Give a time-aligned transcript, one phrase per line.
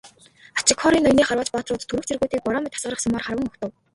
[0.59, 3.69] Ачигхори ноёны харваач баатрууд түрэг цэргүүдийг бороо мэт асгарах сумаар харван угтав.